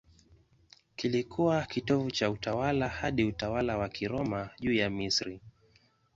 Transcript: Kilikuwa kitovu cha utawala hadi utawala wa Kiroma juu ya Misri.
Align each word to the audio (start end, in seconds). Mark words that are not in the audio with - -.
Kilikuwa 0.95 1.63
kitovu 1.65 2.11
cha 2.11 2.29
utawala 2.31 2.87
hadi 2.89 3.23
utawala 3.23 3.77
wa 3.77 3.89
Kiroma 3.89 4.49
juu 4.59 4.73
ya 4.73 4.89
Misri. 4.89 5.41